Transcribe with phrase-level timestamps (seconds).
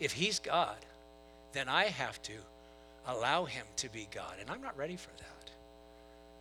[0.00, 0.76] if he's God,
[1.52, 2.32] then I have to
[3.06, 4.34] allow him to be God.
[4.40, 5.50] And I'm not ready for that.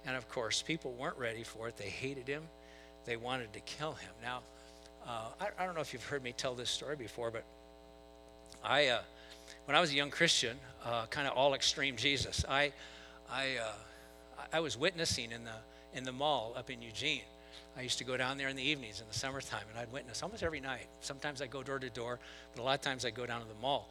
[0.06, 1.78] And of course, people weren't ready for it.
[1.78, 2.44] They hated him,
[3.06, 4.10] they wanted to kill him.
[4.24, 4.40] Now,
[5.08, 7.44] uh, I, I, don't know if you've heard me tell this story before, but
[8.64, 9.02] I, uh,
[9.66, 12.72] when I was a young Christian, uh, kind of all extreme Jesus, I,
[13.32, 17.22] I, uh, I was witnessing in the, in the mall up in Eugene.
[17.78, 20.22] I used to go down there in the evenings in the summertime, and I'd witness
[20.22, 20.88] almost every night.
[21.00, 22.20] Sometimes I'd go door to door,
[22.54, 23.90] but a lot of times I'd go down to the mall.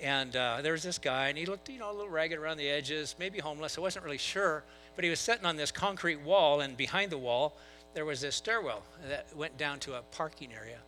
[0.00, 2.58] And uh, there was this guy, and he looked, you know, a little ragged around
[2.58, 3.78] the edges, maybe homeless.
[3.78, 4.64] I wasn't really sure,
[4.96, 7.56] but he was sitting on this concrete wall, and behind the wall,
[7.94, 10.78] there was this stairwell that went down to a parking area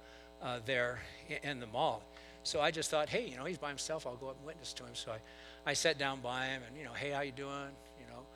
[0.43, 1.01] uh, there
[1.43, 2.03] in the mall.
[2.43, 4.07] So I just thought, hey, you know, he's by himself.
[4.07, 4.95] I'll go up and witness to him.
[4.95, 7.71] So I, I sat down by him, and you know, hey, how you doing?
[7.99, 8.27] You know,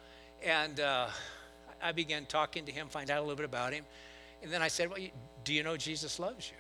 [0.45, 1.09] and uh,
[1.83, 3.84] I began talking to him, find out a little bit about him,
[4.43, 4.98] and then I said, well,
[5.45, 6.57] do you know Jesus loves you?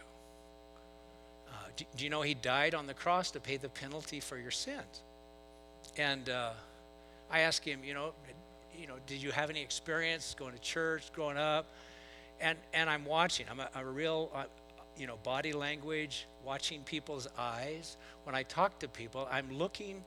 [1.80, 4.50] do, do, you know he died on the cross to pay the penalty for your
[4.50, 5.02] sins?
[5.96, 6.50] And uh,
[7.30, 8.12] I asked him, you know,
[8.78, 11.66] you know, did you have any experience going to church growing up?
[12.40, 13.46] And and I'm watching.
[13.50, 14.44] I'm a, a real, uh,
[14.96, 17.96] you know, body language, watching people's eyes.
[18.24, 20.02] When I talk to people, I'm looking,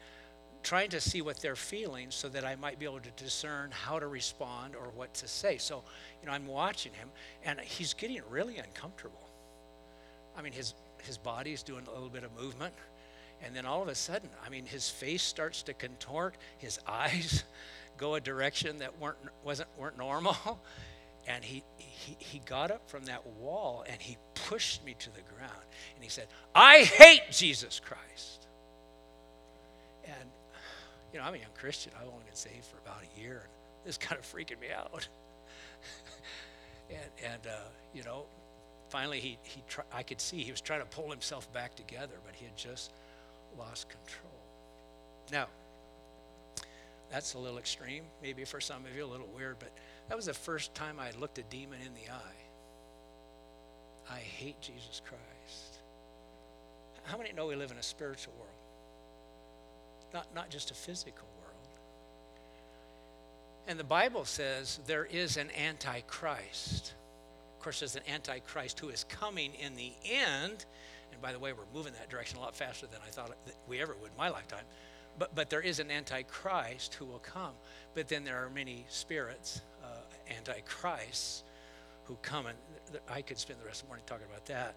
[0.63, 3.99] trying to see what they're feeling, so that I might be able to discern how
[3.99, 5.57] to respond or what to say.
[5.57, 5.83] So,
[6.21, 7.09] you know, I'm watching him,
[7.43, 9.29] and he's getting really uncomfortable.
[10.35, 10.73] I mean, his
[11.05, 12.73] his body's doing a little bit of movement.
[13.45, 17.43] And then all of a sudden, I mean, his face starts to contort, his eyes
[17.97, 20.59] go a direction that weren't, wasn't, weren't normal.
[21.25, 25.21] And he, he, he got up from that wall and he pushed me to the
[25.21, 25.63] ground.
[25.95, 28.47] And he said, I hate Jesus Christ.
[30.03, 30.29] And,
[31.13, 31.93] you know, I'm a young Christian.
[31.95, 33.43] I've only been saved for about a year.
[33.43, 35.07] And this kind of freaking me out.
[36.89, 38.25] and, and uh, you know,
[38.89, 42.15] finally he, he try, I could see he was trying to pull himself back together,
[42.25, 42.93] but he had just
[43.57, 44.31] lost control.
[45.31, 45.47] Now,
[47.11, 49.71] that's a little extreme, maybe for some of you, a little weird, but
[50.09, 52.43] that was the first time I looked a demon in the eye.
[54.11, 55.79] I hate Jesus Christ.
[57.03, 58.62] How many know we live in a spiritual world?
[60.13, 61.53] Not, not just a physical world.
[63.67, 66.93] And the Bible says there is an antichrist
[67.57, 70.65] Of course, there's an antichrist who is coming in the end.
[71.11, 73.31] And by the way, we're moving that direction a lot faster than I thought
[73.67, 74.65] we ever would in my lifetime.
[75.17, 77.53] But, but there is an antichrist who will come.
[77.93, 79.87] But then there are many spirits, uh,
[80.35, 81.43] antichrists,
[82.05, 82.47] who come.
[82.47, 82.57] And
[83.09, 84.75] I could spend the rest of the morning talking about that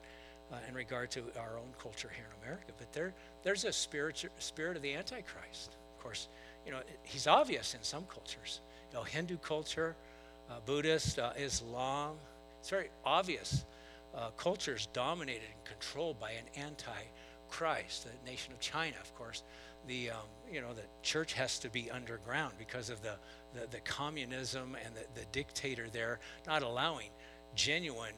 [0.53, 2.73] uh, in regard to our own culture here in America.
[2.79, 3.13] But there,
[3.43, 5.77] there's a spirit, spirit of the antichrist.
[5.97, 6.29] Of course,
[6.65, 8.61] you know, he's obvious in some cultures.
[8.91, 9.97] You know, Hindu culture,
[10.51, 12.17] uh, Buddhist, uh, Islam,
[12.61, 13.65] it's very obvious.
[14.15, 18.05] Uh, culture is dominated and controlled by an anti-Christ.
[18.05, 19.43] The nation of China, of course,
[19.87, 20.17] the um,
[20.51, 23.15] you know the church has to be underground because of the
[23.55, 27.11] the, the communism and the, the dictator there not allowing
[27.55, 28.15] genuine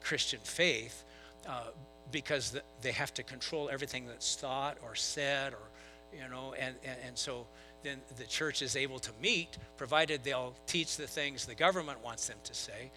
[0.00, 1.04] Christian faith
[1.48, 1.64] uh,
[2.10, 5.68] because they have to control everything that's thought or said or
[6.12, 7.46] you know and, and, and so
[7.82, 12.26] then the church is able to meet provided they'll teach the things the government wants
[12.26, 12.90] them to say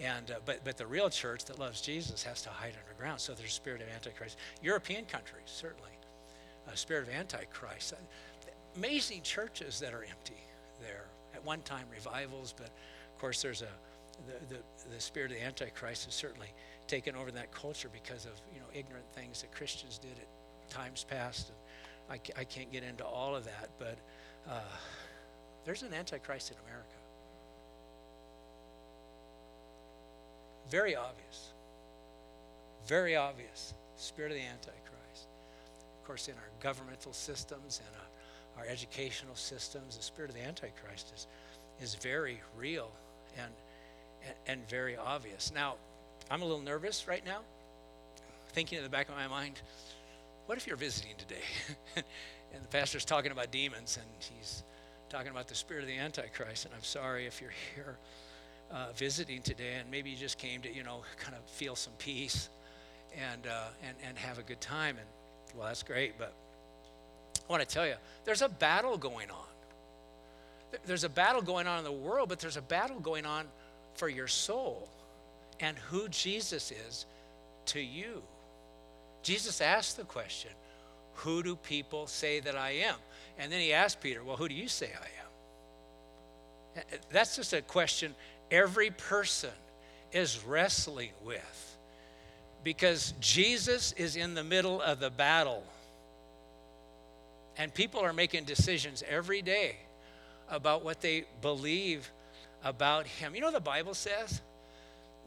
[0.00, 3.20] and, uh, but, but the real church that loves Jesus has to hide underground.
[3.20, 4.36] So there's a spirit of Antichrist.
[4.62, 5.90] European countries, certainly,
[6.70, 7.94] a spirit of Antichrist.
[7.94, 10.40] Uh, amazing churches that are empty
[10.80, 11.06] there.
[11.34, 13.68] At one time, revivals, but of course, there's a
[14.26, 14.60] the, the,
[14.94, 16.48] the spirit of the Antichrist is certainly
[16.86, 21.04] taken over that culture because of you know ignorant things that Christians did at times
[21.08, 21.48] past.
[21.48, 23.98] And I, I can't get into all of that, but
[24.48, 24.60] uh,
[25.64, 26.88] there's an Antichrist in America.
[30.70, 31.52] Very obvious.
[32.86, 33.74] Very obvious.
[33.96, 35.28] Spirit of the Antichrist.
[36.00, 40.42] Of course, in our governmental systems and our, our educational systems, the spirit of the
[40.42, 41.26] Antichrist is,
[41.80, 42.90] is very real
[43.36, 43.52] and,
[44.24, 45.52] and, and very obvious.
[45.54, 45.74] Now,
[46.30, 47.38] I'm a little nervous right now,
[48.48, 49.60] thinking in the back of my mind,
[50.46, 51.42] what if you're visiting today?
[51.96, 54.64] and the pastor's talking about demons and he's
[55.08, 57.96] talking about the spirit of the Antichrist, and I'm sorry if you're here
[58.72, 61.92] uh, visiting today, and maybe you just came to, you know, kind of feel some
[61.98, 62.48] peace
[63.16, 64.96] and, uh, and, and have a good time.
[64.98, 65.06] And,
[65.56, 66.34] well, that's great, but
[67.36, 69.36] I want to tell you, there's a battle going on.
[70.86, 73.46] There's a battle going on in the world, but there's a battle going on
[73.94, 74.88] for your soul
[75.60, 77.06] and who Jesus is
[77.66, 78.22] to you.
[79.22, 80.50] Jesus asked the question,
[81.14, 82.96] Who do people say that I am?
[83.38, 86.84] And then he asked Peter, Well, who do you say I am?
[87.10, 88.14] That's just a question
[88.50, 89.50] every person
[90.12, 91.76] is wrestling with
[92.62, 95.62] because Jesus is in the middle of the battle.
[97.56, 99.76] And people are making decisions every day
[100.50, 102.10] about what they believe
[102.62, 103.34] about him.
[103.34, 104.42] You know the Bible says?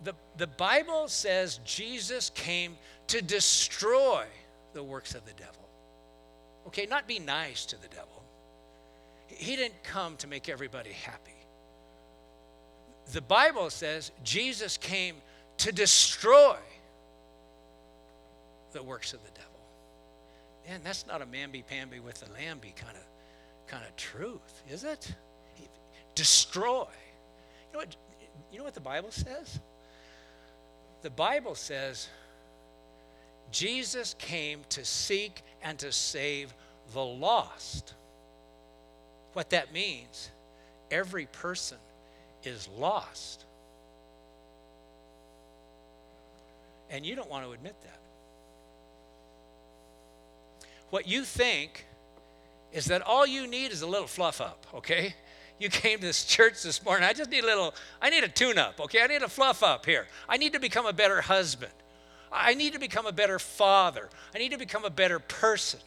[0.04, 4.25] The, the Bible says Jesus came to destroy
[4.74, 5.68] the works of the devil.
[6.68, 8.24] Okay, not be nice to the devil.
[9.28, 11.31] He didn't come to make everybody happy.
[13.12, 15.16] The Bible says Jesus came
[15.57, 16.57] to destroy
[18.72, 19.50] the works of the devil.
[20.68, 23.04] Man, that's not a mamby-pamby with the lamby kind of
[23.68, 25.13] kind of truth, is it?
[26.16, 26.86] Destroy.
[27.68, 27.96] You know what
[28.51, 29.60] you know what the Bible says?
[31.01, 32.10] The Bible says
[33.51, 36.54] Jesus came to seek and to save
[36.94, 37.94] the lost.
[39.34, 40.30] What that means,
[40.92, 41.78] every person
[42.44, 43.46] is lost.
[46.90, 48.00] And you don't want to admit that.
[50.90, 51.86] What you think
[52.74, 55.13] is that all you need is a little fluff up, okay?
[55.59, 57.07] You came to this church this morning.
[57.07, 59.01] I just need a little, I need a tune up, okay?
[59.01, 60.07] I need a fluff up here.
[60.27, 61.73] I need to become a better husband.
[62.31, 64.09] I need to become a better father.
[64.33, 65.81] I need to become a better person.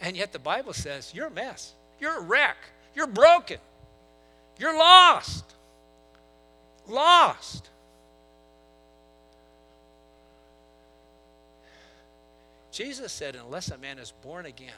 [0.00, 1.74] And yet the Bible says, you're a mess.
[2.00, 2.56] You're a wreck.
[2.94, 3.58] You're broken.
[4.58, 5.44] You're lost.
[6.86, 7.68] Lost.
[12.72, 14.72] Jesus said, unless a man is born again,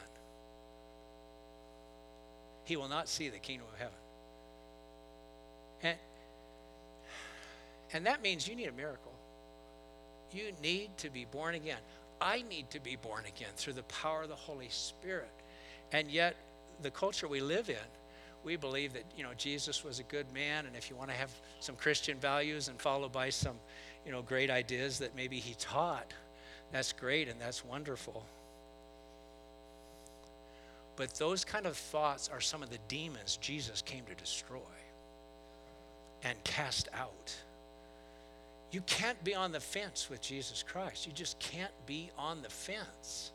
[2.71, 3.97] he will not see the kingdom of heaven.
[5.83, 5.97] And,
[7.91, 9.11] and that means you need a miracle.
[10.31, 11.79] You need to be born again.
[12.21, 15.33] I need to be born again through the power of the Holy Spirit.
[15.91, 16.37] And yet,
[16.81, 17.75] the culture we live in,
[18.45, 21.15] we believe that you know Jesus was a good man, and if you want to
[21.17, 21.29] have
[21.59, 23.57] some Christian values and follow by some
[24.05, 26.13] you know great ideas that maybe he taught,
[26.71, 28.23] that's great and that's wonderful.
[30.95, 34.59] But those kind of thoughts are some of the demons Jesus came to destroy
[36.23, 37.35] and cast out.
[38.71, 41.05] You can't be on the fence with Jesus Christ.
[41.05, 43.31] You just can't be on the fence.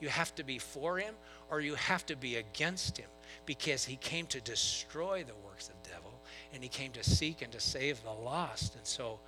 [0.00, 1.14] You have to be for him
[1.50, 3.08] or you have to be against him
[3.46, 6.12] because he came to destroy the works of the devil
[6.52, 8.76] and he came to seek and to save the lost.
[8.76, 9.18] And so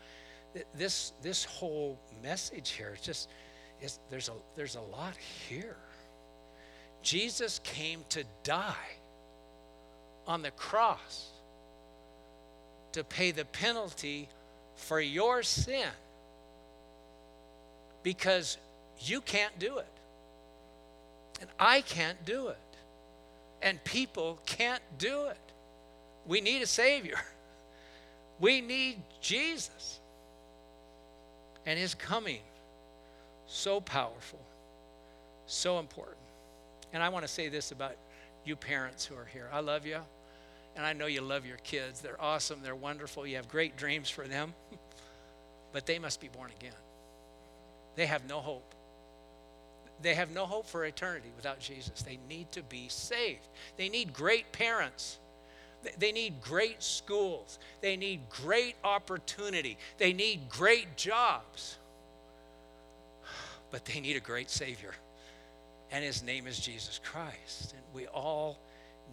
[0.55, 3.31] th- this this whole message here is just
[4.11, 5.15] there's a there's a lot
[5.49, 5.77] here.
[7.03, 8.75] Jesus came to die
[10.27, 11.29] on the cross
[12.93, 14.29] to pay the penalty
[14.77, 15.89] for your sin
[18.03, 18.59] because
[19.01, 19.87] you can't do it.
[21.41, 22.59] And I can't do it.
[23.63, 25.39] And people can't do it.
[26.27, 27.17] We need a Savior.
[28.41, 30.01] We need Jesus.
[31.67, 32.41] And His coming,
[33.47, 34.41] so powerful,
[35.45, 36.20] so important.
[36.93, 37.97] And I want to say this about
[38.45, 39.99] you parents who are here I love you.
[40.77, 42.01] And I know you love your kids.
[42.01, 42.61] They're awesome.
[42.63, 43.27] They're wonderful.
[43.27, 44.55] You have great dreams for them.
[45.73, 46.77] but they must be born again.
[47.97, 48.75] They have no hope.
[50.03, 52.03] They have no hope for eternity without Jesus.
[52.03, 53.47] They need to be saved.
[53.77, 55.19] They need great parents.
[55.99, 57.59] They need great schools.
[57.81, 59.77] They need great opportunity.
[59.99, 61.77] They need great jobs.
[63.71, 64.95] But they need a great Savior.
[65.93, 67.75] And His name is Jesus Christ.
[67.75, 68.59] And we all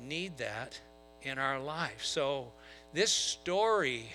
[0.01, 0.79] need that
[1.23, 2.03] in our life.
[2.03, 2.51] So,
[2.93, 4.05] this story,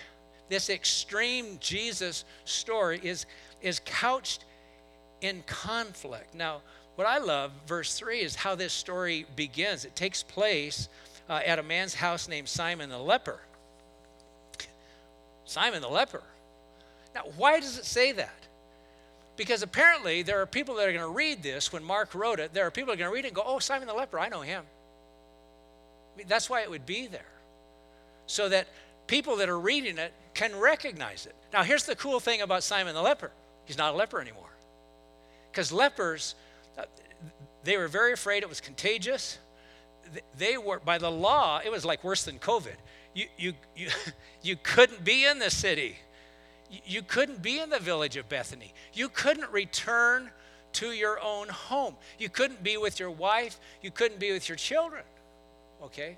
[0.49, 3.27] this extreme Jesus story, is,
[3.61, 4.45] is couched
[5.21, 6.35] in conflict.
[6.35, 6.63] Now,
[6.97, 9.85] what I love, verse 3, is how this story begins.
[9.85, 10.89] It takes place
[11.29, 13.41] uh, at a man's house named Simon the leper.
[15.45, 16.23] Simon the leper.
[17.15, 18.42] Now, why does it say that?
[19.37, 22.53] Because apparently there are people that are going to read this when Mark wrote it.
[22.53, 24.19] There are people that are going to read it and go, oh, Simon the leper,
[24.19, 24.65] I know him.
[26.15, 27.21] I mean, that's why it would be there.
[28.27, 28.69] So that
[29.07, 31.35] people that are reading it can recognize it.
[31.53, 33.31] Now, here's the cool thing about Simon the leper
[33.65, 34.51] he's not a leper anymore.
[35.51, 36.35] Because lepers,
[36.79, 36.85] uh,
[37.65, 39.39] they were very afraid it was contagious.
[40.37, 42.75] They were, by the law, it was like worse than COVID.
[43.15, 43.89] You, you, you,
[44.43, 45.97] you couldn't be in the city.
[46.87, 48.73] You couldn't be in the village of Bethany.
[48.95, 50.31] You couldn't return
[50.75, 51.97] to your own home.
[52.19, 53.59] You couldn't be with your wife.
[53.83, 55.05] You couldn't be with your children.
[55.83, 56.17] Okay?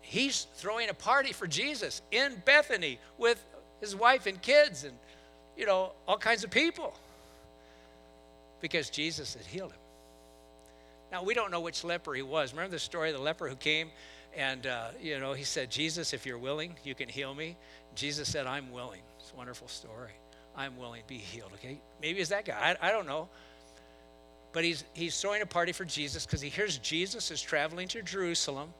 [0.00, 3.44] He's throwing a party for Jesus in Bethany with
[3.80, 4.94] his wife and kids and,
[5.56, 6.94] you know, all kinds of people
[8.60, 9.78] because Jesus had healed him.
[11.12, 12.52] Now, we don't know which leper he was.
[12.52, 13.90] Remember the story of the leper who came
[14.36, 17.56] and, uh, you know, he said, Jesus, if you're willing, you can heal me.
[17.94, 19.00] Jesus said, I'm willing.
[19.18, 20.12] It's a wonderful story.
[20.56, 21.80] I'm willing, to be healed, okay?
[22.02, 22.76] Maybe it's that guy.
[22.80, 23.28] I, I don't know.
[24.52, 28.02] but he's, he's throwing a party for Jesus because he hears Jesus is traveling to
[28.02, 28.70] Jerusalem.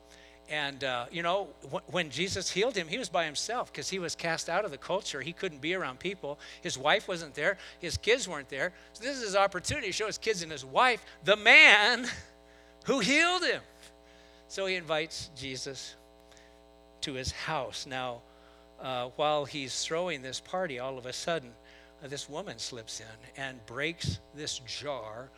[0.51, 3.99] And, uh, you know, wh- when Jesus healed him, he was by himself because he
[3.99, 5.21] was cast out of the culture.
[5.21, 6.39] He couldn't be around people.
[6.63, 8.73] His wife wasn't there, his kids weren't there.
[8.95, 12.07] So, this is his opportunity to show his kids and his wife the man
[12.87, 13.61] who healed him.
[14.49, 15.95] So, he invites Jesus
[17.03, 17.87] to his house.
[17.87, 18.23] Now,
[18.81, 21.51] uh, while he's throwing this party, all of a sudden,
[22.03, 25.31] uh, this woman slips in and breaks this jar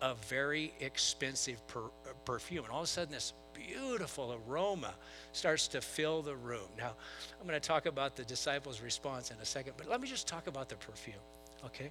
[0.00, 2.64] of very expensive per- uh, perfume.
[2.64, 4.94] And all of a sudden, this beautiful aroma
[5.32, 6.68] starts to fill the room.
[6.76, 6.92] Now,
[7.40, 10.26] I'm going to talk about the disciples' response in a second, but let me just
[10.26, 11.14] talk about the perfume,
[11.64, 11.90] okay?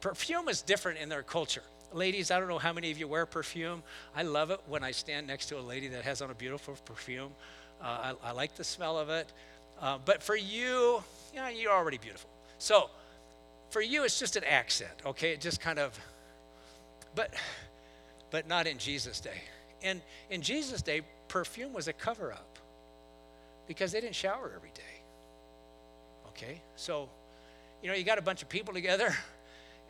[0.00, 1.62] Perfume is different in their culture.
[1.92, 3.82] Ladies, I don't know how many of you wear perfume.
[4.14, 6.76] I love it when I stand next to a lady that has on a beautiful
[6.84, 7.32] perfume.
[7.80, 9.32] Uh, I, I, like the smell of it.
[9.80, 11.02] Uh, but for you,
[11.34, 12.28] know, you're already beautiful.
[12.58, 12.90] So
[13.70, 15.32] for you, it's just an accent, okay?
[15.32, 15.98] It just kind of,
[17.14, 17.32] but,
[18.30, 19.42] but not in Jesus' day.
[19.82, 22.58] And in Jesus' day, perfume was a cover up
[23.66, 24.82] because they didn't shower every day.
[26.28, 26.60] Okay?
[26.76, 27.08] So,
[27.82, 29.14] you know, you got a bunch of people together,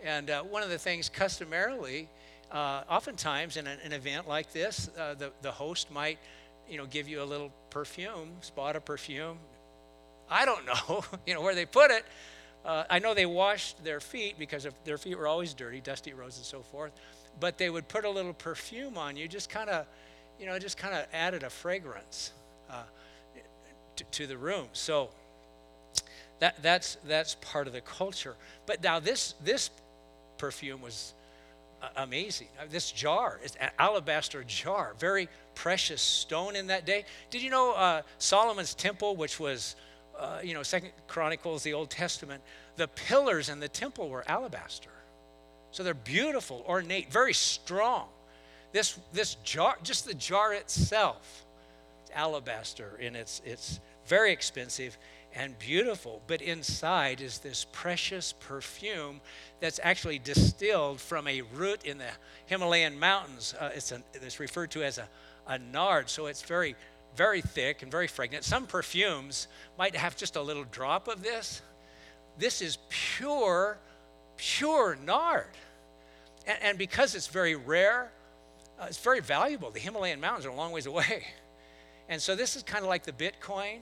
[0.05, 2.09] and uh, one of the things customarily,
[2.51, 6.19] uh, oftentimes in an, an, event like this, uh, the, the host might,
[6.69, 9.39] you know, give you a little perfume, spot of perfume.
[10.31, 12.05] I don't know, you know, where they put it.
[12.65, 16.13] Uh, I know they washed their feet because if their feet were always dirty, dusty
[16.13, 16.93] roads and so forth
[17.41, 19.87] but they would put a little perfume on you, just kind of,
[20.39, 22.33] you know, just kind of added a fragrance
[22.71, 22.83] uh,
[23.97, 24.67] to, to, the room.
[24.73, 25.11] So
[26.41, 28.35] that, that's, that's part of the culture.
[28.67, 29.71] But now this, this
[30.39, 31.15] perfume was
[31.97, 32.49] amazing.
[32.61, 37.05] Uh, this jar is an alabaster jar, very precious stone in that day.
[37.31, 39.77] Did you know uh, Solomon's temple, which was,
[40.19, 42.43] uh, you know, Second Chronicles, the Old Testament,
[42.77, 44.91] the pillars in the temple were alabaster.
[45.71, 48.09] So they're beautiful, ornate, very strong.
[48.73, 51.45] This, this jar, just the jar itself,
[52.03, 54.99] it's alabaster, in it's, it's very expensive
[55.35, 56.23] and beautiful.
[56.27, 59.21] But inside is this precious perfume
[59.61, 62.11] that's actually distilled from a root in the
[62.47, 63.55] Himalayan mountains.
[63.59, 65.09] Uh, it's, it's referred to as a,
[65.47, 66.75] a nard, so it's very,
[67.17, 68.45] very thick and very fragrant.
[68.45, 69.49] Some perfumes
[69.79, 71.63] might have just a little drop of this.
[72.39, 73.79] This is pure
[74.39, 75.51] pure nard.
[76.47, 78.11] And, and because it's very rare,
[78.81, 79.71] uh, it's very valuable.
[79.71, 81.27] The Himalayan mountains are a long ways away.
[82.11, 83.81] And so this is kind of like the Bitcoin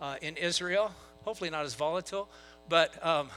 [0.00, 0.92] uh, in Israel,
[1.24, 2.28] hopefully not as volatile,
[2.68, 3.28] but um,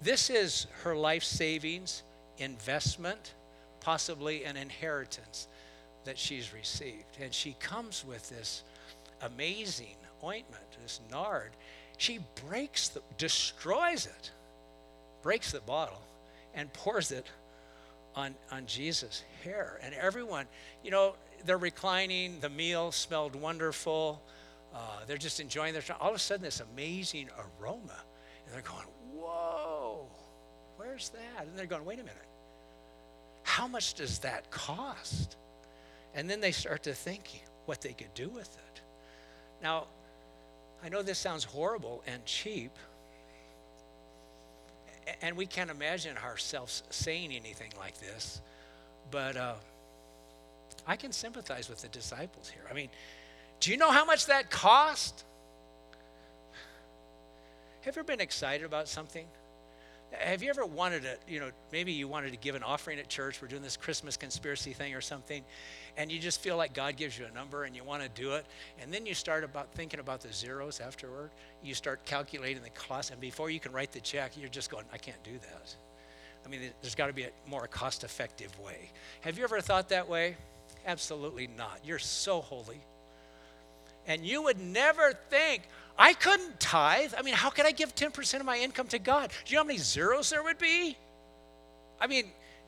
[0.00, 2.02] this is her life savings,
[2.38, 3.34] investment,
[3.80, 5.48] possibly an inheritance
[6.04, 7.18] that she's received.
[7.20, 8.62] And she comes with this
[9.22, 11.50] amazing ointment, this nard.
[11.96, 14.30] She breaks, the, destroys it
[15.22, 16.00] breaks the bottle
[16.54, 17.26] and pours it
[18.14, 19.78] on, on Jesus' hair.
[19.82, 20.46] And everyone,
[20.82, 21.14] you know,
[21.44, 24.22] they're reclining, the meal smelled wonderful.
[24.74, 25.96] Uh, they're just enjoying their time.
[26.00, 28.02] All of a sudden, this amazing aroma.
[28.46, 30.06] And they're going, Whoa,
[30.76, 31.46] where's that?
[31.46, 32.16] And they're going, Wait a minute.
[33.42, 35.36] How much does that cost?
[36.14, 38.80] And then they start to think what they could do with it.
[39.62, 39.86] Now,
[40.82, 42.72] I know this sounds horrible and cheap,
[45.22, 48.40] and we can't imagine ourselves saying anything like this,
[49.10, 49.54] but uh,
[50.86, 52.62] I can sympathize with the disciples here.
[52.70, 52.90] I mean,
[53.60, 55.24] do you know how much that cost?
[57.82, 59.26] Have you ever been excited about something?
[60.10, 63.08] Have you ever wanted to, you know, maybe you wanted to give an offering at
[63.08, 63.42] church?
[63.42, 65.44] We're doing this Christmas conspiracy thing or something,
[65.98, 68.32] and you just feel like God gives you a number and you want to do
[68.32, 68.46] it,
[68.80, 71.30] and then you start about thinking about the zeros afterward.
[71.62, 74.86] You start calculating the cost, and before you can write the check, you're just going,
[74.92, 75.76] I can't do that.
[76.44, 78.90] I mean, there's got to be a more cost-effective way.
[79.20, 80.36] Have you ever thought that way?
[80.86, 81.80] Absolutely not.
[81.84, 82.80] You're so holy.
[84.06, 85.62] And you would never think,
[85.98, 87.12] I couldn't tithe.
[87.18, 89.30] I mean, how could I give 10% of my income to God?
[89.44, 90.96] Do you know how many zeros there would be?
[92.00, 92.26] I mean,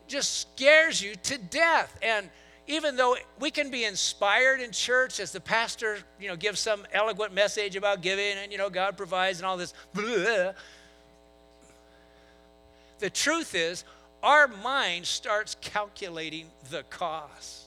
[0.09, 1.97] just scares you to death.
[2.03, 2.29] And
[2.67, 6.87] even though we can be inspired in church as the pastor, you know, gives some
[6.93, 10.53] eloquent message about giving and, you know, God provides and all this, blah,
[12.99, 13.85] the truth is,
[14.23, 17.60] our mind starts calculating the cost.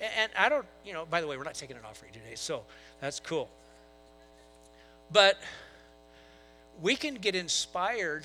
[0.00, 2.62] And I don't, you know, by the way, we're not taking an offering today, so
[3.00, 3.50] that's cool.
[5.12, 5.38] But
[6.80, 8.24] we can get inspired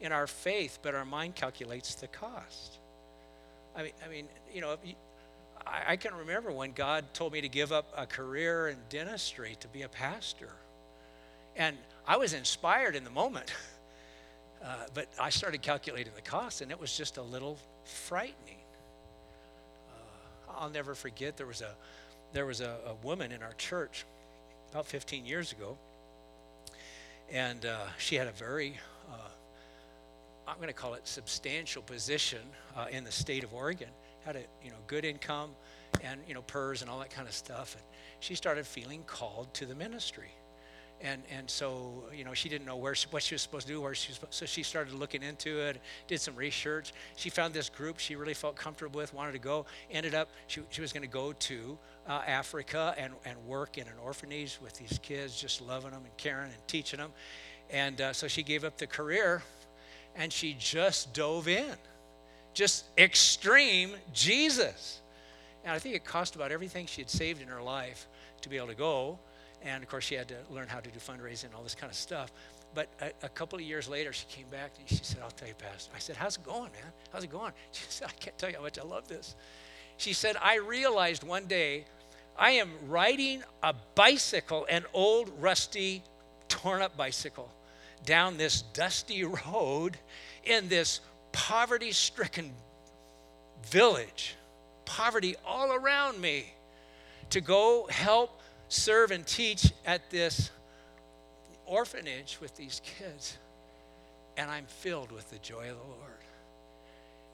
[0.00, 2.78] in our faith, but our mind calculates the cost.
[3.76, 4.76] I mean, I mean, you know,
[5.66, 9.68] I, can remember when God told me to give up a career in dentistry to
[9.68, 10.50] be a pastor,
[11.56, 13.52] and I was inspired in the moment.
[14.62, 18.59] Uh, but I started calculating the cost, and it was just a little frightening.
[20.58, 21.74] I'll never forget there was a
[22.32, 24.04] there was a, a, woman in our church
[24.70, 25.76] about 15 years ago,
[27.32, 28.78] and uh, she had a very
[29.10, 29.28] uh,
[30.46, 32.40] I'm going to call it substantial position
[32.76, 33.88] uh, in the state of Oregon.
[34.24, 35.50] Had a you know good income,
[36.02, 37.74] and you know PERS and all that kind of stuff.
[37.74, 37.84] And
[38.20, 40.30] she started feeling called to the ministry
[41.02, 43.72] and and so you know she didn't know where she, what she was supposed to
[43.72, 46.92] do where she was so she started looking into it did some research.
[47.16, 50.60] She found this group she really felt comfortable with wanted to go ended up she,
[50.70, 54.74] she was going to go to uh, africa and, and work in an orphanage with
[54.74, 57.12] these kids just loving them and caring and teaching them
[57.70, 59.42] and uh, so she gave up the career
[60.16, 61.76] and she just dove in.
[62.52, 65.00] Just extreme jesus.
[65.64, 68.08] And i think it cost about everything she had saved in her life
[68.40, 69.18] to be able to go
[69.62, 71.90] and of course, she had to learn how to do fundraising and all this kind
[71.90, 72.32] of stuff.
[72.74, 75.48] But a, a, couple of years later, she came back and she said, I'll tell
[75.48, 75.90] you, Pastor.
[75.94, 76.92] I said, How's it going, man?
[77.12, 77.52] How's it going?
[77.72, 79.34] She said, I can't tell you how much I love this.
[79.96, 81.84] She said, I realized one day
[82.38, 86.02] I am riding a bicycle, an old, rusty,
[86.48, 87.50] torn up bicycle,
[88.06, 89.98] down this dusty road
[90.44, 91.00] in this
[91.32, 92.52] poverty stricken
[93.66, 94.36] village,
[94.84, 96.52] poverty all around me,
[97.30, 98.39] to go help
[98.70, 100.50] serve and teach at this
[101.66, 103.36] orphanage with these kids,
[104.36, 106.10] and I'm filled with the joy of the Lord.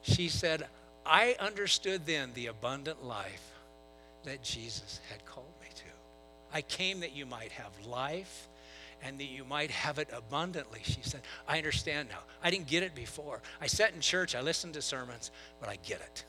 [0.02, 0.66] She said,
[1.04, 3.52] I understood then the abundant life
[4.24, 5.84] that Jesus had called me to.
[6.52, 8.48] I came that you might have life
[9.02, 10.80] and that you might have it abundantly.
[10.82, 12.20] She said, I understand now.
[12.42, 13.42] I didn't get it before.
[13.60, 16.24] I sat in church, I listened to sermons, but I get it.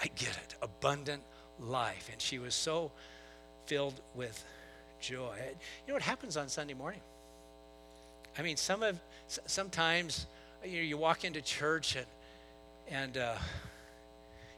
[0.00, 0.54] I get it.
[0.62, 1.22] Abundant
[1.58, 2.08] life.
[2.12, 2.92] And she was so
[3.66, 4.44] filled with
[5.00, 5.34] joy.
[5.36, 7.00] You know what happens on Sunday morning?
[8.38, 10.26] I mean, some of sometimes
[10.64, 12.06] you know you walk into church and
[12.88, 13.36] and uh,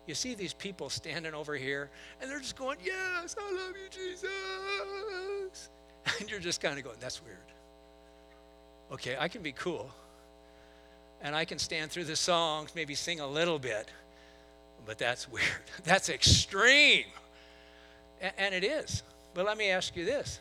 [0.06, 1.90] you see these people standing over here
[2.21, 5.70] and they're just going, "Yes, I love you, Jesus,"
[6.20, 7.38] and you're just kind of going, "That's weird."
[8.92, 9.90] Okay, I can be cool,
[11.22, 13.88] and I can stand through the songs, maybe sing a little bit,
[14.85, 15.44] but that's weird.
[15.85, 17.07] That's extreme.
[18.22, 19.02] And it is.
[19.35, 20.40] But let me ask you this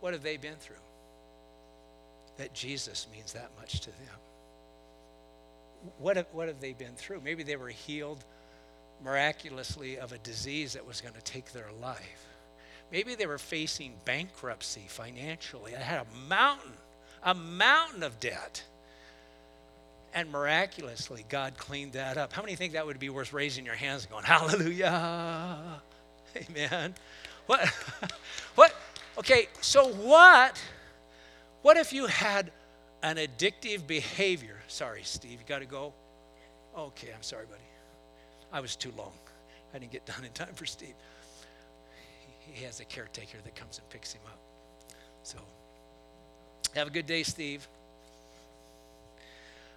[0.00, 0.76] what have they been through?
[2.38, 4.18] That Jesus means that much to them.
[5.98, 7.20] What have, what have they been through?
[7.20, 8.24] Maybe they were healed
[9.02, 12.26] miraculously of a disease that was going to take their life.
[12.90, 15.72] Maybe they were facing bankruptcy financially.
[15.72, 16.72] They had a mountain,
[17.22, 18.62] a mountain of debt.
[20.14, 22.32] And miraculously, God cleaned that up.
[22.32, 25.82] How many think that would be worth raising your hands and going, Hallelujah?
[26.50, 26.94] Amen.
[27.46, 27.66] What?
[28.54, 28.74] what?
[29.18, 30.60] Okay, so what?
[31.62, 32.52] What if you had
[33.02, 34.56] an addictive behavior?
[34.68, 35.92] Sorry, Steve, you got to go?
[36.76, 37.62] Okay, I'm sorry, buddy.
[38.52, 39.12] I was too long.
[39.74, 40.94] I didn't get done in time for Steve.
[42.52, 44.38] He has a caretaker that comes and picks him up.
[45.22, 45.38] So,
[46.74, 47.66] have a good day, Steve.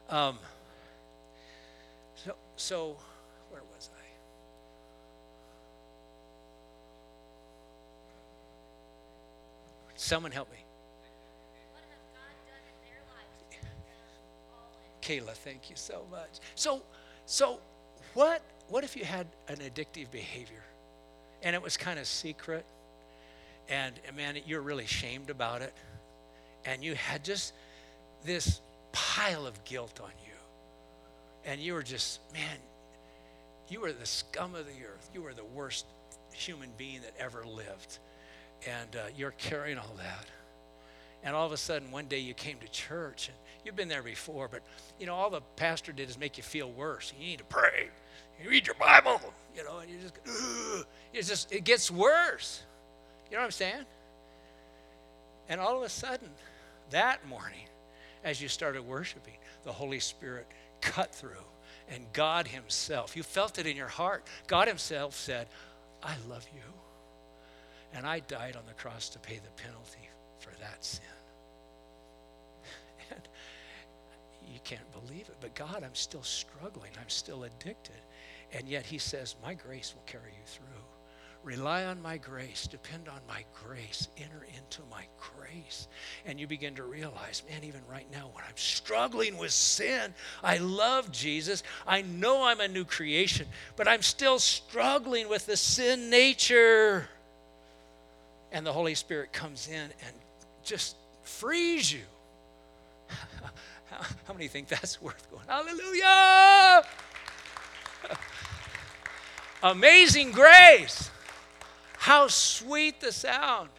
[0.09, 0.37] Um,
[2.15, 2.97] so, so
[3.49, 4.00] where was I?
[10.11, 10.57] Someone help me.
[15.01, 16.41] Kayla, thank you so much.
[16.55, 16.81] So,
[17.25, 17.61] so
[18.13, 20.65] what, what if you had an addictive behavior
[21.43, 22.65] and it was kind of secret
[23.69, 25.73] and, man, you're really shamed about it
[26.65, 27.53] and you had just
[28.25, 28.59] this
[28.91, 30.35] pile of guilt on you
[31.45, 32.57] and you were just, man,
[33.69, 35.09] you were the scum of the earth.
[35.13, 35.85] You were the worst
[36.33, 37.99] human being that ever lived
[38.67, 40.25] and uh, you're carrying all that.
[41.23, 44.01] And all of a sudden, one day you came to church, and you've been there
[44.03, 44.61] before, but
[44.99, 47.13] you know, all the pastor did is make you feel worse.
[47.17, 47.89] You need to pray.
[48.43, 49.21] You read your Bible,
[49.55, 50.85] you know, and you just, Ugh.
[51.13, 52.63] it's just, it gets worse.
[53.29, 53.85] You know what I'm saying?
[55.47, 56.29] And all of a sudden,
[56.89, 57.67] that morning,
[58.23, 60.47] as you started worshiping, the Holy Spirit
[60.81, 61.45] cut through,
[61.89, 64.25] and God Himself, you felt it in your heart.
[64.47, 65.47] God Himself said,
[66.01, 66.61] I love you.
[67.93, 71.03] And I died on the cross to pay the penalty for that sin.
[73.11, 73.27] And
[74.53, 75.35] you can't believe it.
[75.39, 76.91] But God, I'm still struggling.
[76.99, 78.01] I'm still addicted.
[78.53, 80.65] And yet He says, My grace will carry you through.
[81.43, 82.67] Rely on my grace.
[82.67, 84.07] Depend on my grace.
[84.17, 85.87] Enter into my grace.
[86.25, 90.57] And you begin to realize, man, even right now, when I'm struggling with sin, I
[90.57, 91.63] love Jesus.
[91.87, 97.09] I know I'm a new creation, but I'm still struggling with the sin nature
[98.51, 100.15] and the Holy Spirit comes in and
[100.63, 102.01] just frees you.
[104.25, 105.43] How, many think that's worth going?
[105.47, 106.83] Hallelujah!
[109.63, 111.09] Amazing grace.
[111.97, 113.69] How sweet the sound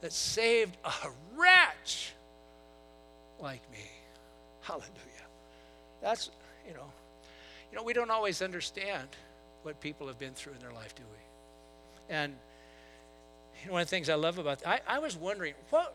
[0.00, 2.12] that saved a wretch
[3.40, 3.90] like me.
[4.62, 4.88] Hallelujah.
[6.02, 6.30] That's,
[6.66, 6.90] you know,
[7.70, 9.08] you know, we don't always understand
[9.62, 12.14] what people have been through in their life, do we?
[12.14, 12.34] And
[13.66, 15.94] one of the things I love about I, I was wondering what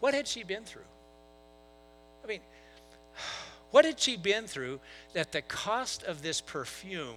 [0.00, 0.82] what had she been through?
[2.24, 2.40] I mean,
[3.70, 4.80] what had she been through
[5.14, 7.16] that the cost of this perfume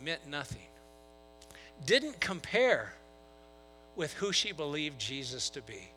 [0.00, 0.66] meant nothing?
[1.86, 2.92] Didn't compare
[3.96, 5.90] with who she believed Jesus to be.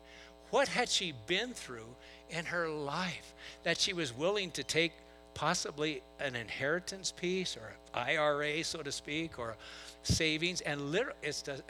[0.50, 1.88] What had she been through
[2.30, 4.92] in her life that she was willing to take
[5.36, 9.54] possibly an inheritance piece or IRA, so to speak, or
[10.02, 11.62] savings, and literally it's to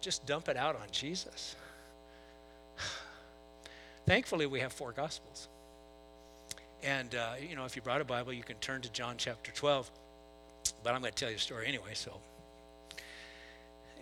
[0.00, 1.54] just dump it out on Jesus.
[4.06, 5.46] Thankfully, we have four gospels.
[6.82, 9.52] And, uh, you know, if you brought a Bible, you can turn to John chapter
[9.52, 9.88] 12.
[10.82, 12.12] But I'm going to tell you a story anyway, so.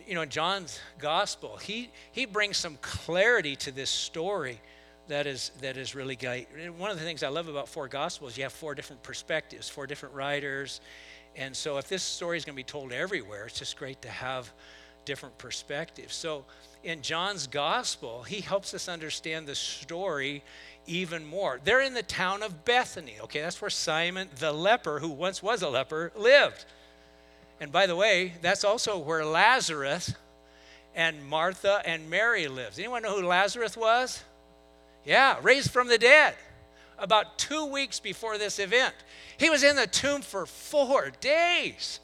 [0.06, 4.60] You know, in John's gospel, he, he brings some clarity to this story
[5.08, 6.48] that is that is really great.
[6.60, 9.68] And one of the things I love about four gospels, you have four different perspectives,
[9.68, 10.80] four different writers,
[11.36, 14.08] and so if this story is going to be told everywhere, it's just great to
[14.08, 14.50] have
[15.04, 16.14] different perspectives.
[16.14, 16.44] So
[16.82, 20.42] in John's gospel, he helps us understand the story
[20.86, 21.60] even more.
[21.62, 23.16] They're in the town of Bethany.
[23.22, 26.64] Okay, that's where Simon the leper, who once was a leper, lived.
[27.60, 30.14] And by the way, that's also where Lazarus
[30.94, 32.78] and Martha and Mary lived.
[32.78, 34.22] Anyone know who Lazarus was?
[35.06, 36.34] Yeah, raised from the dead
[36.98, 38.94] about two weeks before this event.
[39.38, 42.00] He was in the tomb for four days.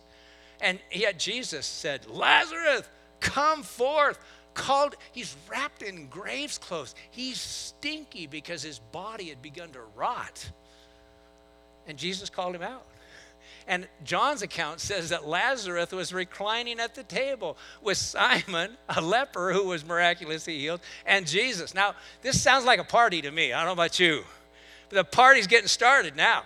[0.61, 2.88] And yet Jesus said, Lazarus,
[3.19, 4.19] come forth.
[4.55, 6.95] Called, he's wrapped in grave's clothes.
[7.11, 10.51] He's stinky because his body had begun to rot.
[11.88, 12.87] And Jesus called him out.
[13.67, 19.53] And John's account says that Lazarus was reclining at the table with Simon, a leper
[19.53, 21.75] who was miraculously healed, and Jesus.
[21.75, 23.53] Now, this sounds like a party to me.
[23.53, 24.25] I don't know about you.
[24.88, 26.43] But the party's getting started now.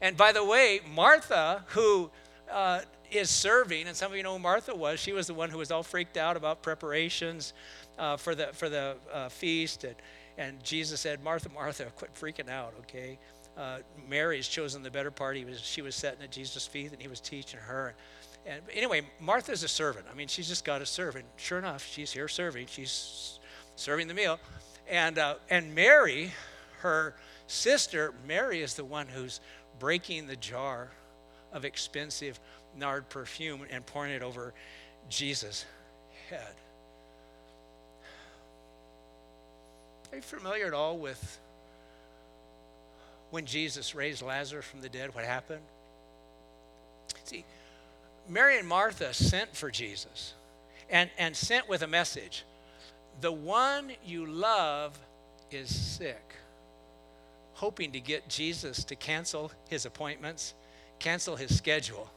[0.00, 2.10] And by the way, Martha, who
[2.50, 5.50] uh, is serving, and some of you know who Martha was, she was the one
[5.50, 7.52] who was all freaked out about preparations
[7.98, 9.84] uh, for the, for the uh, feast.
[9.84, 9.94] And,
[10.38, 13.18] and Jesus said, Martha, Martha, quit freaking out, okay?
[13.56, 13.78] Uh,
[14.10, 15.36] has chosen the better part.
[15.36, 17.94] He was, she was sitting at Jesus' feet and he was teaching her.
[18.46, 20.06] And anyway, Martha's a servant.
[20.10, 21.26] I mean, she's just got a servant.
[21.36, 22.66] Sure enough, she's here serving.
[22.68, 23.38] She's
[23.76, 24.38] serving the meal.
[24.88, 26.32] And, uh, and Mary,
[26.78, 27.14] her
[27.46, 29.40] sister, Mary is the one who's
[29.78, 30.90] breaking the jar
[31.52, 32.40] of expensive
[32.76, 34.54] nard perfume and pouring it over
[35.08, 35.64] Jesus'
[36.28, 36.54] head.
[40.12, 41.38] Are you familiar at all with
[43.30, 45.62] when Jesus raised Lazarus from the dead, what happened?
[47.24, 47.44] See,
[48.28, 50.34] Mary and Martha sent for Jesus
[50.88, 52.44] and, and sent with a message
[53.20, 54.98] The one you love
[55.50, 56.34] is sick,
[57.54, 60.54] hoping to get Jesus to cancel his appointments,
[60.98, 62.08] cancel his schedule.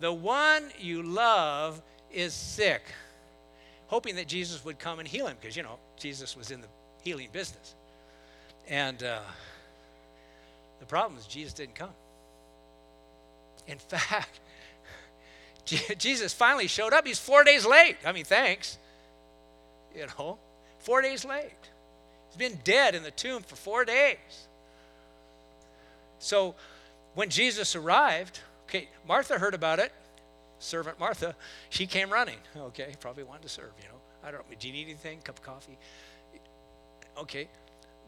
[0.00, 2.82] The one you love is sick,
[3.88, 6.68] hoping that Jesus would come and heal him because, you know, Jesus was in the
[7.02, 7.74] healing business.
[8.68, 9.20] And, uh,
[10.80, 11.90] the problem is Jesus didn't come.
[13.66, 14.40] In fact,
[15.64, 17.06] Jesus finally showed up.
[17.06, 17.96] He's four days late.
[18.04, 18.78] I mean, thanks.
[19.94, 20.38] You know,
[20.78, 21.52] four days late.
[22.28, 24.16] He's been dead in the tomb for four days.
[26.18, 26.54] So
[27.14, 29.92] when Jesus arrived, okay, Martha heard about it.
[30.60, 31.36] Servant Martha,
[31.70, 32.38] she came running.
[32.56, 34.00] Okay, probably wanted to serve, you know.
[34.24, 34.56] I don't know.
[34.58, 35.20] Do you need anything?
[35.20, 35.78] Cup of coffee?
[37.16, 37.48] Okay.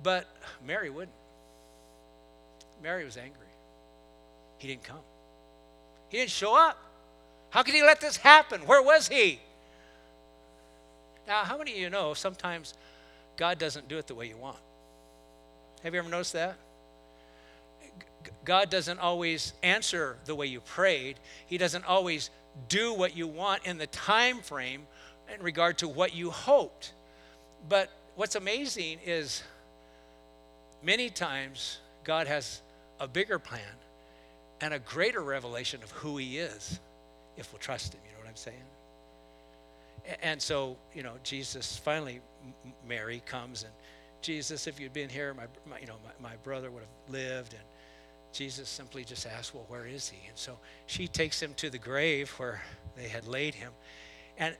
[0.02, 0.26] But
[0.66, 1.14] Mary wouldn't.
[2.82, 3.46] Mary was angry.
[4.58, 5.00] He didn't come.
[6.08, 6.78] He didn't show up.
[7.50, 8.62] How could he let this happen?
[8.62, 9.40] Where was he?
[11.26, 12.74] Now, how many of you know sometimes
[13.36, 14.58] God doesn't do it the way you want?
[15.82, 16.56] Have you ever noticed that?
[18.44, 21.18] God doesn't always answer the way you prayed.
[21.46, 22.30] He doesn't always
[22.68, 24.86] do what you want in the time frame
[25.32, 26.92] in regard to what you hoped.
[27.68, 29.42] But what's amazing is
[30.82, 32.60] many times God has
[33.00, 33.62] a bigger plan
[34.60, 36.78] and a greater revelation of who he is
[37.36, 38.00] if we'll trust him.
[38.06, 38.56] You know what I'm saying?
[40.22, 42.20] And so, you know, Jesus finally,
[42.86, 43.72] Mary comes and
[44.22, 47.54] Jesus, if you'd been here, my, my you know, my, my brother would have lived.
[47.54, 47.62] And
[48.32, 50.28] Jesus simply just asks, well, where is he?
[50.28, 52.60] And so she takes him to the grave where
[52.96, 53.72] they had laid him.
[54.38, 54.54] And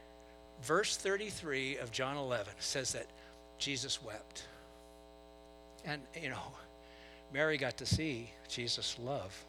[0.63, 3.07] verse 33 of John 11 says that
[3.59, 4.45] Jesus wept.
[5.85, 6.43] And, you know,
[7.33, 9.45] Mary got to see Jesus' love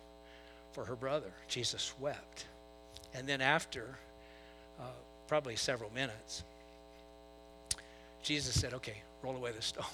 [0.73, 1.31] for her brother.
[1.47, 2.45] Jesus wept.
[3.13, 3.97] And then, after
[4.79, 4.83] uh,
[5.27, 6.43] probably several minutes,
[8.23, 9.85] Jesus said, Okay, roll away the stone.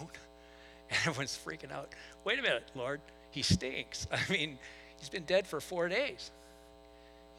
[0.90, 1.90] And everyone's freaking out.
[2.24, 4.08] Wait a minute, Lord, he stinks.
[4.14, 4.58] I mean,
[4.98, 6.32] he's been dead for four days.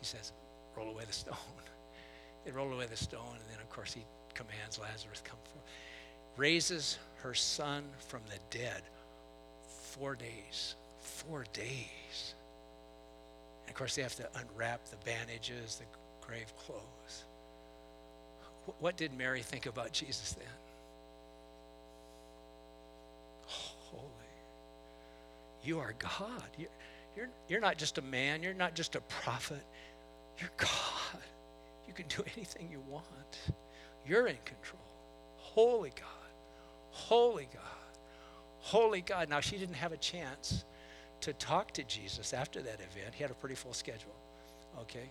[0.00, 0.32] He says,
[0.76, 1.36] Roll away the stone.
[2.44, 5.64] They roll away the stone, and then, of course, he commands Lazarus come forth.
[6.36, 8.82] Raises her son from the dead.
[9.96, 10.74] Four days.
[11.00, 12.34] Four days.
[13.62, 17.24] And of course, they have to unwrap the bandages, the grave clothes.
[18.80, 20.46] What did Mary think about Jesus then?
[23.46, 24.04] Holy.
[25.64, 26.42] You are God.
[26.58, 26.68] You're,
[27.16, 29.64] you're, you're not just a man, you're not just a prophet.
[30.38, 31.22] You're God.
[31.86, 33.38] You can do anything you want.
[34.06, 34.82] You're in control.
[35.36, 36.06] Holy God.
[36.90, 37.77] Holy God.
[38.68, 39.30] Holy God.
[39.30, 40.66] Now, she didn't have a chance
[41.22, 43.14] to talk to Jesus after that event.
[43.14, 44.14] He had a pretty full schedule.
[44.80, 45.08] Okay?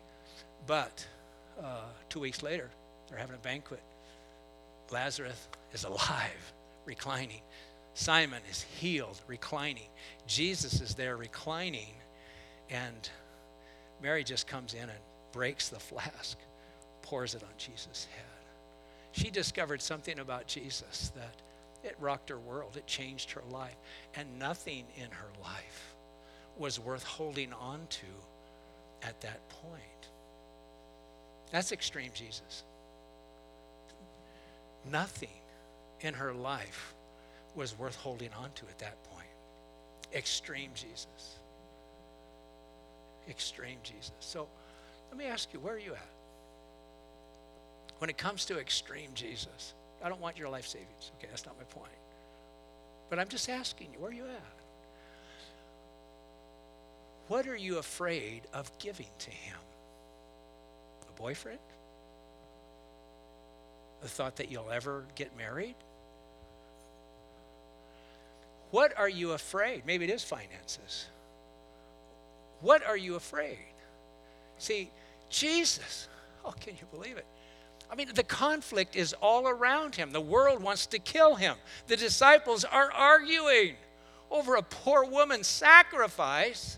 [0.67, 1.03] But
[1.59, 2.69] uh, two weeks later,
[3.09, 3.81] they're having a banquet.
[4.91, 6.53] Lazarus is alive,
[6.85, 7.41] reclining.
[7.95, 9.89] Simon is healed, reclining.
[10.27, 11.95] Jesus is there reclining.
[12.69, 13.09] And
[14.03, 14.99] Mary just comes in and
[15.31, 16.37] breaks the flask,
[17.01, 18.23] pours it on Jesus' head.
[19.13, 21.41] She discovered something about Jesus that
[21.87, 23.75] it rocked her world, it changed her life.
[24.15, 25.95] And nothing in her life
[26.57, 28.05] was worth holding on to
[29.07, 30.09] at that point.
[31.51, 32.63] That's extreme Jesus.
[34.91, 35.29] Nothing
[36.01, 36.93] in her life
[37.55, 39.27] was worth holding on to at that point.
[40.13, 41.37] Extreme Jesus.
[43.29, 44.11] Extreme Jesus.
[44.19, 44.47] So
[45.09, 46.09] let me ask you, where are you at?
[47.99, 51.11] When it comes to extreme Jesus, I don't want your life savings.
[51.17, 51.91] Okay, that's not my point.
[53.09, 54.57] But I'm just asking you, where are you at?
[57.27, 59.57] What are you afraid of giving to him?
[61.09, 61.59] A boyfriend?
[64.01, 65.75] The thought that you'll ever get married?
[68.71, 69.83] What are you afraid?
[69.85, 71.07] Maybe it is finances.
[72.61, 73.57] What are you afraid?
[74.57, 74.91] See,
[75.29, 76.07] Jesus,
[76.45, 77.25] oh, can you believe it?
[77.89, 80.11] I mean, the conflict is all around him.
[80.11, 81.55] The world wants to kill him.
[81.87, 83.75] The disciples are arguing
[84.29, 86.77] over a poor woman's sacrifice.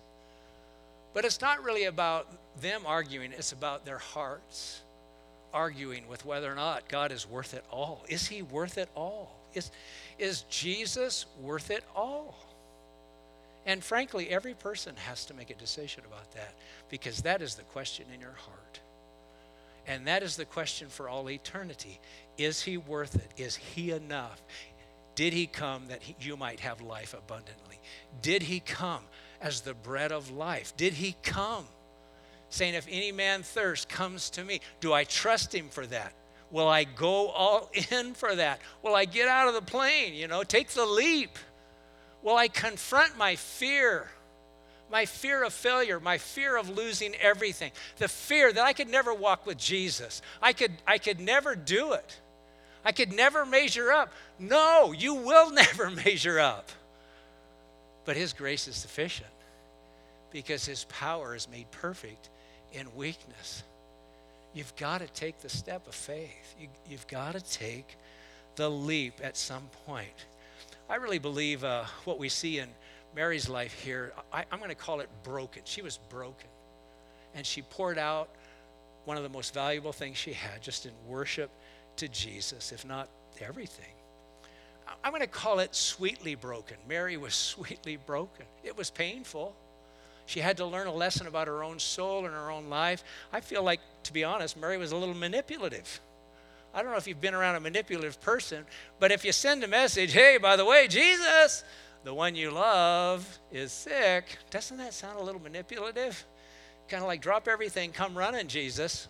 [1.14, 2.28] But it's not really about
[2.62, 4.82] them arguing, it's about their hearts
[5.54, 8.06] arguing with whether or not God is worth it all.
[8.08, 9.36] Is he worth it all?
[9.54, 9.72] Is,
[10.20, 12.36] is Jesus worth it all?
[13.66, 16.54] And frankly, every person has to make a decision about that
[16.90, 18.79] because that is the question in your heart.
[19.90, 22.00] And that is the question for all eternity.
[22.38, 23.42] Is he worth it?
[23.42, 24.40] Is he enough?
[25.16, 27.80] Did he come that he, you might have life abundantly?
[28.22, 29.02] Did he come
[29.42, 30.78] as the bread of life?
[30.78, 31.66] Did he come
[32.50, 34.62] saying, If any man thirst, comes to me?
[34.80, 36.14] Do I trust him for that?
[36.52, 38.62] Will I go all in for that?
[38.84, 40.14] Will I get out of the plane?
[40.14, 41.36] You know, take the leap.
[42.22, 44.08] Will I confront my fear?
[44.90, 49.14] My fear of failure, my fear of losing everything, the fear that I could never
[49.14, 50.22] walk with Jesus.
[50.42, 52.20] I could, I could never do it.
[52.84, 54.12] I could never measure up.
[54.40, 56.70] No, you will never measure up.
[58.06, 59.30] But His grace is sufficient
[60.32, 62.30] because His power is made perfect
[62.74, 63.64] in weakness.
[64.54, 66.56] You've got to take the step of faith.
[66.60, 67.96] You, have got to take
[68.56, 70.26] the leap at some point.
[70.90, 72.70] I really believe uh, what we see in
[73.16, 75.64] Mary's life here, I, I'm going to call it broken.
[75.66, 76.48] She was broken.
[77.36, 78.30] And she poured out
[79.06, 81.50] one of the most valuable things she had just in worship
[81.98, 83.10] to Jesus, if not
[83.42, 83.92] everything.
[85.04, 86.78] I'm going to call it sweetly broken.
[86.88, 88.46] Mary was sweetly broken.
[88.64, 89.56] It was painful.
[90.26, 93.04] She had to learn a lesson about her own soul and her own life.
[93.34, 96.00] I feel like, to be honest, Mary was a little manipulative.
[96.74, 98.64] I don't know if you've been around a manipulative person,
[99.00, 101.64] but if you send a message, hey, by the way, Jesus,
[102.04, 106.26] the one you love, is sick, doesn't that sound a little manipulative?
[106.88, 109.08] Kind of like drop everything, come running, Jesus.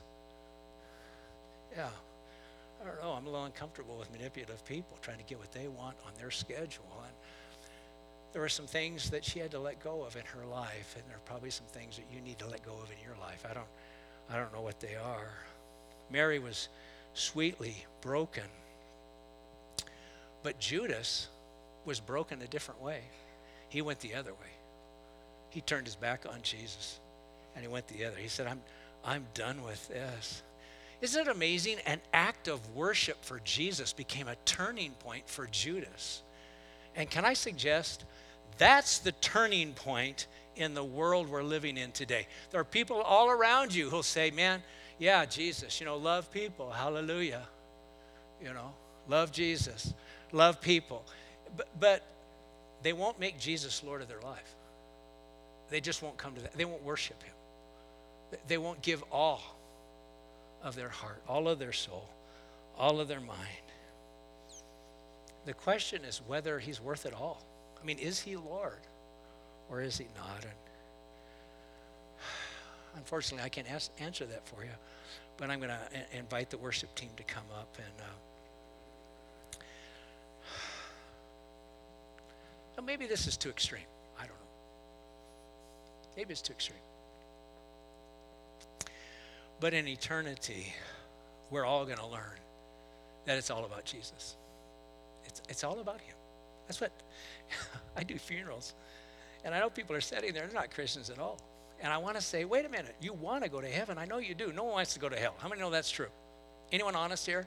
[1.76, 1.90] Yeah.
[2.82, 3.12] I don't know.
[3.12, 6.32] I'm a little uncomfortable with manipulative people trying to get what they want on their
[6.32, 7.04] schedule.
[7.06, 7.14] And
[8.32, 11.04] there were some things that she had to let go of in her life, and
[11.08, 13.44] there are probably some things that you need to let go of in your life.
[13.50, 13.68] I don't,
[14.30, 15.32] I don't know what they are.
[16.12, 16.70] Mary was
[17.14, 18.46] sweetly broken,
[20.42, 21.28] but Judas
[21.86, 23.02] was broken a different way.
[23.70, 24.54] He went the other way.
[25.50, 27.00] He turned his back on Jesus,
[27.56, 28.18] and he went the other.
[28.18, 28.62] He said, "I'm,
[29.04, 30.44] I'm done with this."
[31.02, 31.78] Isn't it amazing?
[31.86, 36.24] An act of worship for Jesus became a turning point for Judas.
[36.96, 38.04] And can I suggest
[38.58, 42.28] that's the turning point in the world we're living in today?
[42.52, 44.62] There are people all around you who'll say, Man,
[44.98, 46.70] yeah, Jesus, you know, love people.
[46.70, 47.48] Hallelujah.
[48.44, 48.74] You know,
[49.08, 49.94] love Jesus,
[50.34, 51.06] love people.
[51.56, 52.04] But, but
[52.84, 54.56] they won't make Jesus Lord of their life.
[55.70, 56.54] They just won't come to that.
[56.54, 57.34] They won't worship him.
[58.48, 59.42] They won't give all
[60.64, 62.08] of their heart, all of their soul,
[62.78, 63.40] all of their mind.
[65.46, 67.44] The question is whether he's worth it all.
[67.82, 68.82] I mean, is he Lord
[69.70, 70.44] or is he not?
[70.44, 70.54] And
[72.96, 74.72] unfortunately, I can't ask, answer that for you,
[75.38, 78.02] but I'm going to invite the worship team to come up and.
[78.02, 78.29] Uh,
[82.80, 83.84] so maybe this is too extreme.
[84.18, 84.36] I don't know.
[86.16, 86.80] Maybe it's too extreme.
[89.60, 90.74] But in eternity,
[91.52, 92.40] we're all going to learn
[93.26, 94.38] that it's all about Jesus.
[95.26, 96.16] It's, it's all about Him.
[96.68, 96.94] That's what
[97.98, 98.76] I do funerals.
[99.44, 101.38] And I know people are sitting there, they're not Christians at all.
[101.82, 103.98] And I want to say, wait a minute, you want to go to heaven.
[103.98, 104.54] I know you do.
[104.54, 105.36] No one wants to go to hell.
[105.40, 106.08] How many know that's true?
[106.72, 107.46] Anyone honest here?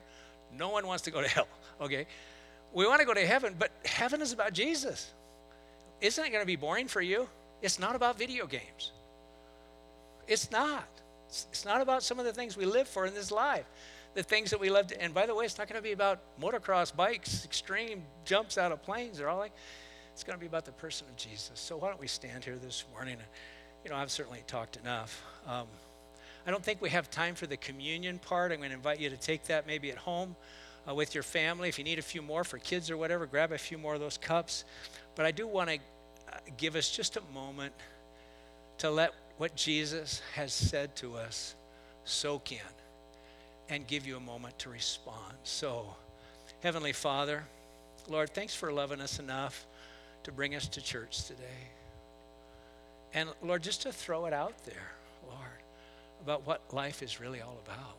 [0.55, 1.47] No one wants to go to hell,
[1.81, 2.05] okay?
[2.71, 5.11] We want to go to heaven, but heaven is about Jesus.
[6.03, 7.29] Isn't it going to be boring for you?
[7.61, 8.91] It's not about video games.
[10.27, 10.87] It's not.
[11.29, 13.65] It's not about some of the things we live for in this life,
[14.13, 14.87] the things that we love.
[14.87, 18.57] To, and by the way, it's not going to be about motocross bikes, extreme jumps
[18.57, 19.53] out of planes, or all that.
[20.11, 21.53] It's going to be about the person of Jesus.
[21.55, 23.17] So why don't we stand here this morning?
[23.85, 25.23] You know, I've certainly talked enough.
[25.47, 25.67] Um,
[26.45, 28.51] I don't think we have time for the communion part.
[28.51, 30.35] I'm going to invite you to take that maybe at home
[30.87, 31.69] uh, with your family.
[31.69, 34.01] If you need a few more for kids or whatever, grab a few more of
[34.01, 34.65] those cups.
[35.15, 35.79] But I do want to
[36.57, 37.73] give us just a moment
[38.79, 41.55] to let what Jesus has said to us
[42.05, 42.59] soak in
[43.69, 45.33] and give you a moment to respond.
[45.43, 45.85] So,
[46.61, 47.43] Heavenly Father,
[48.07, 49.65] Lord, thanks for loving us enough
[50.23, 51.43] to bring us to church today.
[53.13, 54.91] And Lord, just to throw it out there,
[55.27, 55.39] Lord,
[56.21, 57.97] about what life is really all about.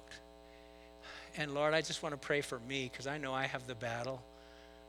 [1.36, 3.74] And Lord, I just want to pray for me because I know I have the
[3.74, 4.22] battle.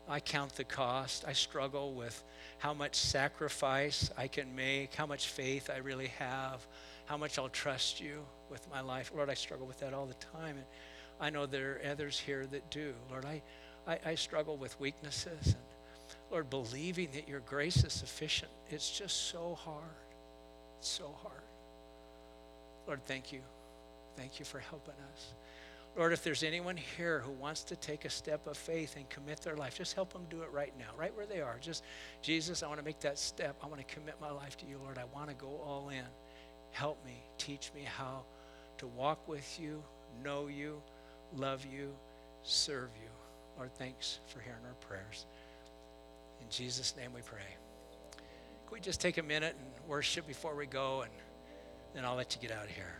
[0.07, 1.25] I count the cost.
[1.27, 2.23] I struggle with
[2.59, 6.65] how much sacrifice I can make, how much faith I really have,
[7.05, 9.11] how much I'll trust you with my life.
[9.15, 10.57] Lord, I struggle with that all the time.
[10.57, 10.65] And
[11.19, 12.93] I know there are others here that do.
[13.09, 13.41] Lord, I,
[13.87, 15.45] I, I struggle with weaknesses.
[15.45, 15.55] And
[16.29, 19.83] Lord, believing that your grace is sufficient, it's just so hard.
[20.79, 21.41] It's so hard.
[22.87, 23.41] Lord, thank you.
[24.15, 25.33] Thank you for helping us.
[25.95, 29.41] Lord, if there's anyone here who wants to take a step of faith and commit
[29.41, 31.57] their life, just help them do it right now, right where they are.
[31.61, 31.83] Just,
[32.21, 33.55] Jesus, I want to make that step.
[33.63, 34.97] I want to commit my life to you, Lord.
[34.97, 36.03] I want to go all in.
[36.71, 37.23] Help me.
[37.37, 38.25] Teach me how
[38.77, 39.81] to walk with you,
[40.21, 40.81] know you,
[41.33, 41.93] love you,
[42.43, 43.09] serve you.
[43.57, 45.25] Lord, thanks for hearing our prayers.
[46.41, 47.39] In Jesus' name we pray.
[48.65, 51.11] Can we just take a minute and worship before we go, and
[51.93, 52.95] then I'll let you get out of here.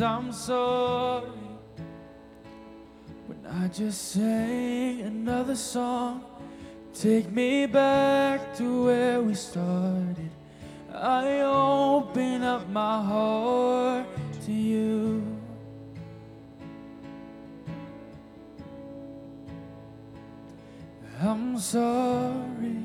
[0.00, 1.26] I'm sorry
[3.26, 6.24] when I just sang another song.
[6.94, 10.30] Take me back to where we started.
[10.94, 14.06] I open up my heart
[14.46, 15.24] to you.
[21.20, 22.84] I'm sorry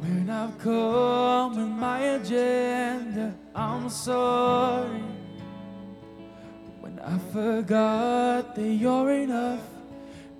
[0.00, 5.05] when I've come with my agenda, I'm sorry.
[7.36, 9.60] Forgot that you're enough,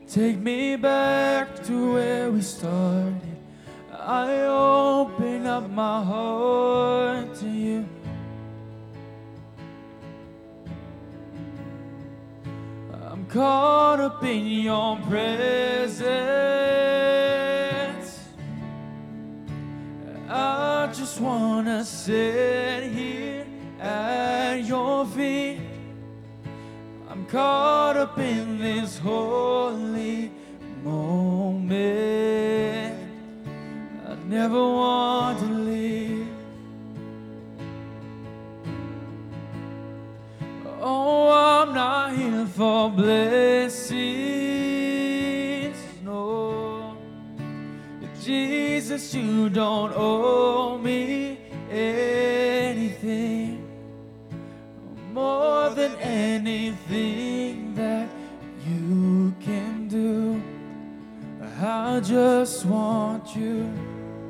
[0.08, 3.20] take me back to where we started.
[3.92, 7.86] I open up my heart to you.
[13.10, 16.00] I'm caught up in your presence.
[20.30, 23.44] I just wanna sit here
[23.80, 25.65] at your feet.
[27.28, 30.30] Caught up in this holy
[30.84, 31.74] moment.
[34.06, 36.28] I never want to leave.
[40.80, 43.98] Oh, I'm not here for blessings,
[46.04, 46.96] no.
[48.22, 51.40] Jesus, you don't owe me
[51.72, 52.45] anything
[55.26, 58.08] more than anything that
[58.66, 60.40] you can do.
[61.60, 63.85] I just want you.